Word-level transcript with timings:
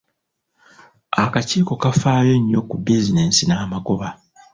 Akakiiko 1.23 1.73
kafaayo 1.83 2.33
nnyo 2.39 2.61
ku 2.69 2.75
bizinensi 2.85 3.41
n'amagoba. 3.45 4.07